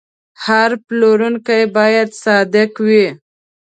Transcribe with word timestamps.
هر 0.45 0.69
پلورونکی 0.87 1.61
باید 1.75 2.09
صادق 2.23 2.71
وي. 2.87 3.05